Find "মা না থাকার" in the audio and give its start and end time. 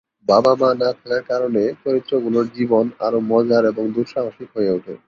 0.55-1.23